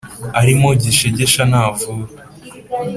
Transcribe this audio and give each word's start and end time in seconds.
“arimo 0.39 0.67
gishegesha 0.81 1.41
ntavura“. 1.51 2.11